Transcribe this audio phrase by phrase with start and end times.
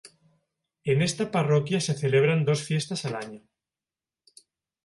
[0.91, 3.43] En esta parroquia se celebran dos fiestas al año.